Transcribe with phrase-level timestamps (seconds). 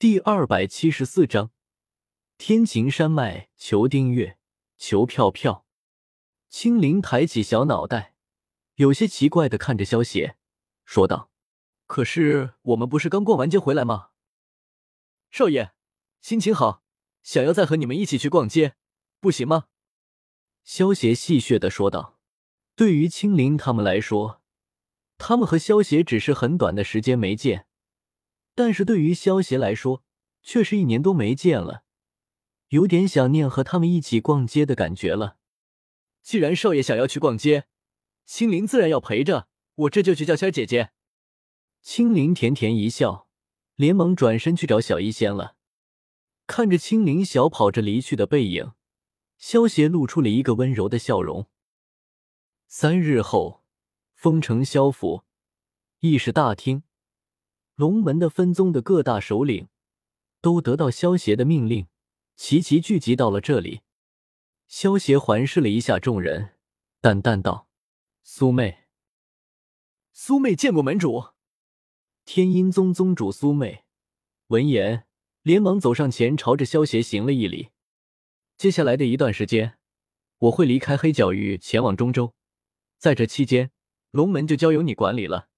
[0.00, 1.50] 第二百七十四章，
[2.38, 4.38] 天晴山脉，求订阅，
[4.78, 5.66] 求票票。
[6.48, 8.14] 青灵抬起小脑袋，
[8.76, 10.38] 有些奇怪的看着萧邪，
[10.86, 11.30] 说道
[11.86, 14.12] ：“可是我们不是刚逛完街回来吗？
[15.30, 15.72] 少爷，
[16.22, 16.82] 心情好，
[17.22, 18.76] 想要再和你们一起去逛街，
[19.20, 19.66] 不行吗？”
[20.64, 22.18] 萧邪戏谑的说道
[22.74, 24.40] ：“对于青灵他们来说，
[25.18, 27.66] 他们和萧邪只是很短的时间没见。”
[28.54, 30.04] 但是对于萧协来说，
[30.42, 31.84] 却是一年多没见了，
[32.68, 35.38] 有点想念和他们一起逛街的感觉了。
[36.22, 37.66] 既然少爷想要去逛街，
[38.24, 40.90] 青灵自然要陪着，我这就去叫仙儿姐姐。
[41.80, 43.28] 青灵甜甜一笑，
[43.76, 45.56] 连忙转身去找小医仙了。
[46.46, 48.72] 看着青灵小跑着离去的背影，
[49.38, 51.48] 萧协露出了一个温柔的笑容。
[52.66, 53.64] 三日后，
[54.14, 55.24] 丰城萧府
[56.00, 56.82] 议事大厅。
[57.80, 59.68] 龙门的分宗的各大首领
[60.42, 61.86] 都得到萧协的命令，
[62.36, 63.80] 齐齐聚集到了这里。
[64.68, 66.56] 萧协环视了一下众人，
[67.00, 67.68] 淡淡道
[68.22, 68.80] ：“苏妹。”
[70.12, 71.28] 苏妹见过门主。
[72.26, 73.86] 天阴宗宗主苏妹
[74.48, 75.06] 闻言，
[75.40, 77.70] 连忙走上前，朝着萧协行了一礼。
[78.58, 79.78] 接下来的一段时间，
[80.36, 82.34] 我会离开黑角域，前往中州，
[82.98, 83.70] 在这期间，
[84.10, 85.48] 龙门就交由你管理了。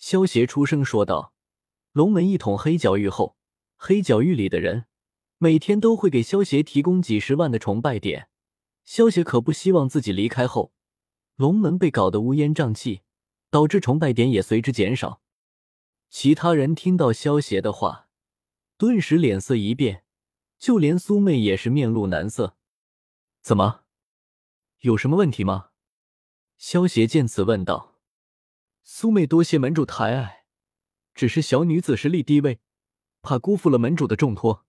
[0.00, 1.34] 萧协出声说道
[1.92, 3.36] ：“龙门一统黑角域后，
[3.76, 4.86] 黑角域里的人
[5.36, 8.30] 每天都会给萧协提供几十万的崇拜点。
[8.82, 10.72] 萧协可不希望自己离开后，
[11.36, 13.02] 龙门被搞得乌烟瘴气，
[13.50, 15.20] 导致崇拜点也随之减少。”
[16.08, 18.08] 其他人听到萧协的话，
[18.78, 20.04] 顿时脸色一变，
[20.58, 22.56] 就连苏妹也是面露难色。
[23.42, 23.82] 怎么，
[24.80, 25.68] 有什么问题吗？
[26.56, 27.89] 萧协见此问道。
[28.82, 30.44] 苏妹多谢门主抬爱，
[31.14, 32.60] 只是小女子实力低微，
[33.22, 34.66] 怕辜负了门主的重托。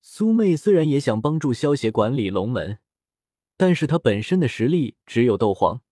[0.00, 2.78] 苏妹虽然也想帮助萧协管理龙门，
[3.56, 5.82] 但是她本身的实力只有斗皇，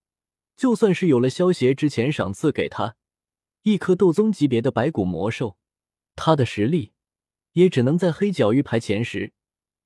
[0.57, 2.97] 就算是有了萧协之前赏赐给她
[3.63, 5.59] 一颗斗宗级别的白骨魔兽，
[6.15, 6.93] 她的实力
[7.53, 9.33] 也只能在黑角域排前十。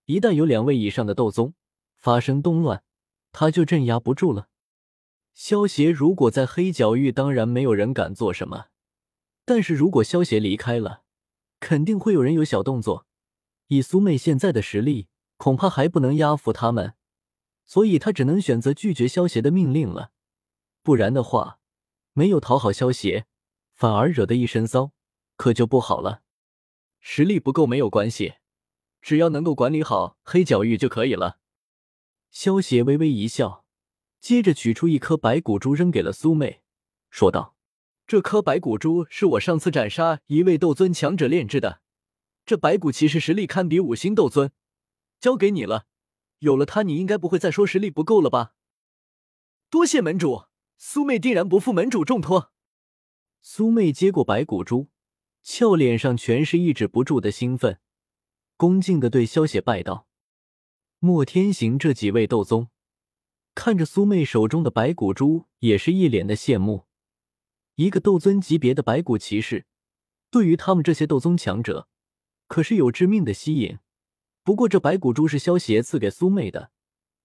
[0.04, 1.54] 一旦有两位以上的斗宗
[1.96, 2.84] 发生动乱，
[3.32, 4.48] 她就镇压不住了。
[5.38, 8.66] 萧协如果在黑角域，当然没有人敢做什么。
[9.44, 11.04] 但是如果萧协离开了，
[11.60, 13.06] 肯定会有人有小动作。
[13.68, 15.06] 以苏妹现在的实力，
[15.36, 16.94] 恐怕还不能压服他们，
[17.66, 20.10] 所以他只能选择拒绝萧协的命令了。
[20.82, 21.60] 不然的话，
[22.14, 23.26] 没有讨好萧协，
[23.76, 24.90] 反而惹得一身骚，
[25.36, 26.22] 可就不好了。
[26.98, 28.34] 实力不够没有关系，
[29.00, 31.38] 只要能够管理好黑角域就可以了。
[32.32, 33.64] 萧协微微一笑。
[34.20, 36.62] 接着取出一颗白骨珠，扔给了苏妹，
[37.10, 37.54] 说道
[38.06, 41.80] ：“这颗白骨珠是我上次斩杀一位斗尊强者炼制的，
[42.44, 44.50] 这白骨其实实力堪比五星斗尊，
[45.20, 45.86] 交给你了。
[46.40, 48.54] 有了它，你应该不会再说实力不够了吧？”
[49.70, 50.44] 多谢门主，
[50.76, 52.52] 苏妹定然不负门主重托。
[53.40, 54.88] 苏妹接过白骨珠，
[55.42, 57.78] 俏脸上全是抑制不住的兴奋，
[58.56, 60.08] 恭敬的对萧雪拜道
[60.98, 62.68] ：“莫天行这几位斗宗。”
[63.58, 66.86] 看着苏妹手中的白骨珠，也是一脸的羡慕。
[67.74, 69.66] 一个斗尊级别的白骨骑士，
[70.30, 71.88] 对于他们这些斗宗强者，
[72.46, 73.80] 可是有致命的吸引。
[74.44, 76.70] 不过这白骨珠是萧邪赐给苏妹的，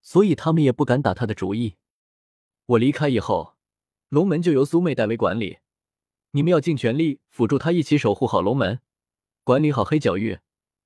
[0.02, 1.76] 所以他们也不敢打他的主意。
[2.66, 3.56] 我离开以后，
[4.10, 5.60] 龙门就由苏妹代为管理，
[6.32, 8.80] 你们要尽全力辅助他一起守护好龙门，
[9.44, 10.40] 管理好黑角域，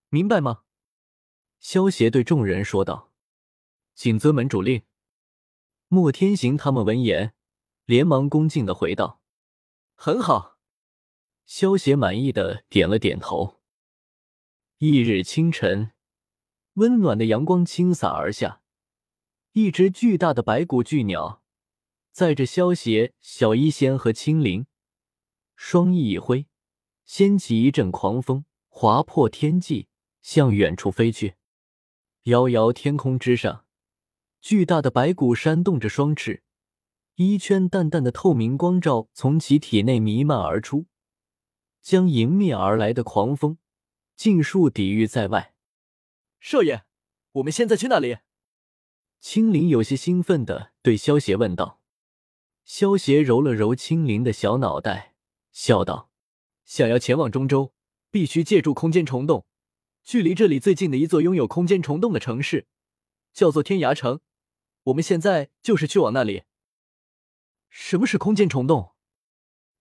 [0.10, 0.64] 明白吗？
[1.62, 3.14] 萧邪对众人说道
[3.96, 4.82] ：“谨遵门主令。”
[5.90, 7.34] 莫天行他们闻言，
[7.86, 9.22] 连忙恭敬的回道
[9.96, 10.58] ：“很好。”
[11.48, 13.62] 萧协满意的点了点头。
[14.80, 15.94] 翌日清晨，
[16.74, 18.62] 温暖的阳光倾洒而下，
[19.54, 21.42] 一只巨大的白骨巨鸟
[22.12, 24.68] 载着萧协、小医仙和青灵，
[25.56, 26.48] 双翼一挥，
[27.06, 29.88] 掀起一阵狂风，划破天际，
[30.22, 31.36] 向远处飞去。
[32.24, 33.67] 遥遥天空之上。
[34.50, 36.42] 巨大的白骨扇动着双翅，
[37.16, 40.86] 一圈淡淡的透明光照从其体内弥漫而出，
[41.82, 43.58] 将迎面而来的狂风
[44.16, 45.54] 尽数抵御在外。
[46.40, 46.84] 少爷，
[47.34, 48.20] 我们现在去哪里？
[49.20, 51.82] 青灵有些兴奋的对萧邪问道。
[52.64, 55.16] 萧邪揉了揉青灵的小脑袋，
[55.52, 56.10] 笑道
[56.64, 57.74] ：“想要前往中州，
[58.10, 59.46] 必须借助空间虫洞。
[60.06, 62.68] 距离这里最近的一座拥有空间虫洞的城市，
[63.34, 64.22] 叫做天涯城。”
[64.88, 66.44] 我们现在就是去往那里。
[67.70, 68.92] 什么是空间虫洞？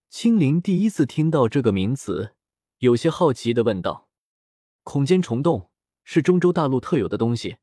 [0.09, 2.35] 青灵第一次听到这个名词，
[2.79, 4.09] 有些好奇的问道。
[4.83, 5.71] 空间虫洞
[6.03, 7.59] 是中州大陆特有的东西，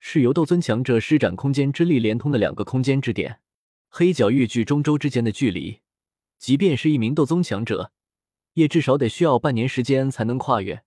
[0.00, 3.40] 是由斗尊强者施展空间之力连通的两个空间之点。
[3.88, 5.82] 黑角域距中州之间的距离，
[6.38, 7.92] 即便是一名斗宗强者，
[8.54, 10.82] 也至少得需要半年时间才能跨越。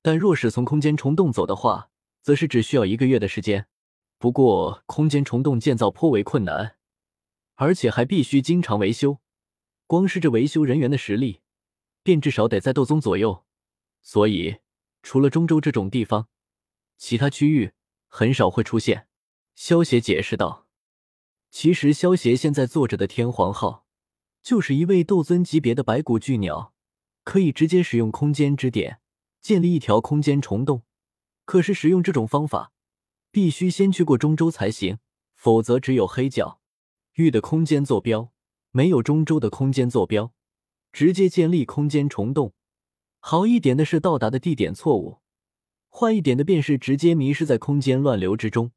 [0.00, 1.90] 但若是从空间虫洞走的话，
[2.22, 3.66] 则是只需要一个月的时间。
[4.24, 6.76] 不过，空间虫洞建造颇为困难，
[7.56, 9.18] 而且还必须经常维修。
[9.86, 11.42] 光是这维修人员的实力，
[12.02, 13.44] 便至少得在斗宗左右。
[14.00, 14.60] 所以，
[15.02, 16.28] 除了中州这种地方，
[16.96, 17.72] 其他区域
[18.08, 19.08] 很少会出现。
[19.54, 20.68] 萧协解释道
[21.52, 23.84] ：“其实，萧协现在坐着的天皇号，
[24.42, 26.72] 就是一位斗尊级别的白骨巨鸟，
[27.24, 29.00] 可以直接使用空间之点
[29.42, 30.80] 建立一条空间虫洞。
[31.44, 32.70] 可是，使用这种方法。”
[33.34, 34.98] 必须先去过中州才行，
[35.34, 36.60] 否则只有黑角
[37.14, 38.32] 域的空间坐标，
[38.70, 40.32] 没有中州的空间坐标，
[40.92, 42.54] 直接建立空间虫洞。
[43.18, 45.18] 好一点的是到达的地点错误，
[45.90, 48.70] 坏一点的便是直接迷失在空间乱流之中。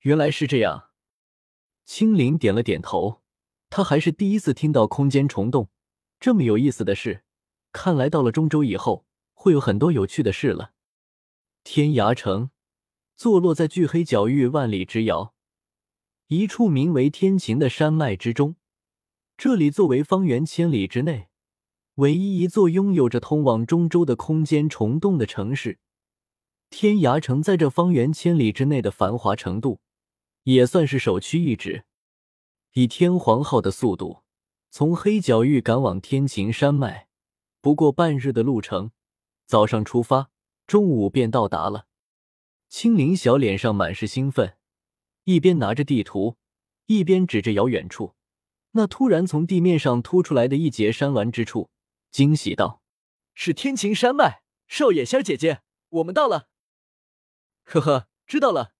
[0.00, 0.90] 原来是这样，
[1.86, 3.22] 青灵点了点头，
[3.70, 5.70] 他还是第一次听到空间虫洞
[6.20, 7.24] 这么有意思的事。
[7.72, 10.72] 看来到了中州以后，会有很多有趣的事了。
[11.64, 12.50] 天涯城。
[13.16, 15.34] 坐落在巨黑角域万里之遥，
[16.28, 18.56] 一处名为天晴的山脉之中。
[19.36, 21.28] 这里作为方圆千里之内
[21.96, 25.78] 唯一一座拥有着通往中州的空间虫洞的城市，
[26.70, 29.80] 天涯城在这方圆千里之内的繁华程度，
[30.44, 31.84] 也算是首屈一指。
[32.72, 34.22] 以天皇号的速度，
[34.70, 37.08] 从黑角域赶往天晴山脉，
[37.60, 38.90] 不过半日的路程。
[39.46, 40.30] 早上出发，
[40.66, 41.86] 中午便到达了。
[42.72, 44.56] 青灵小脸上满是兴奋，
[45.24, 46.38] 一边拿着地图，
[46.86, 48.14] 一边指着遥远处
[48.70, 51.68] 那突然从地面上凸出来的一截山峦之处，
[52.10, 52.82] 惊喜道
[53.36, 55.60] ：“是天晴山脉，少爷仙姐姐，
[55.90, 56.48] 我们到了。”
[57.64, 58.72] 呵呵，知道了。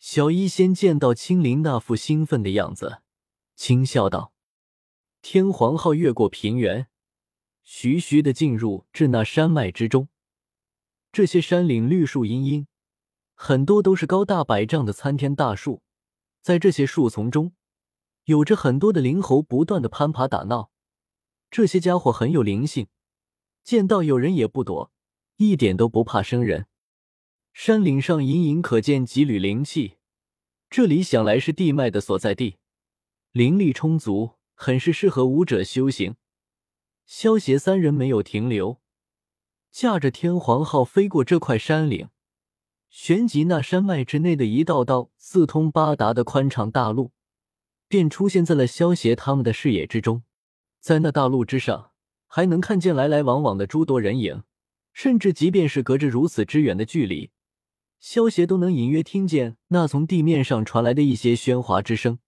[0.00, 3.02] 小医仙见到青灵那副兴奋的样子，
[3.54, 4.32] 轻笑道
[5.22, 6.88] ：“天皇号越过平原，
[7.62, 10.08] 徐徐的进入至那山脉之中，
[11.12, 12.66] 这些山岭绿树茵茵。”
[13.38, 15.82] 很多都是高大百丈的参天大树，
[16.40, 17.52] 在这些树丛中，
[18.24, 20.70] 有着很多的灵猴不断的攀爬打闹。
[21.50, 22.88] 这些家伙很有灵性，
[23.62, 24.90] 见到有人也不躲，
[25.36, 26.66] 一点都不怕生人。
[27.52, 29.98] 山岭上隐隐可见几缕灵气，
[30.70, 32.56] 这里想来是地脉的所在地，
[33.32, 36.16] 灵力充足，很是适合武者修行。
[37.04, 38.80] 萧协三人没有停留，
[39.70, 42.08] 驾着天皇号飞过这块山岭。
[42.98, 47.12] 旋即，那山脉之内的一道道四通八达的宽敞大路，
[47.88, 50.22] 便出现在了萧协他们的视野之中。
[50.80, 51.90] 在那大路之上，
[52.26, 54.44] 还能看见来来往往的诸多人影，
[54.94, 57.30] 甚至即便是隔着如此之远的距离，
[58.00, 62.18] 萧协都能隐约听见那从地面上传来的一些喧哗之声。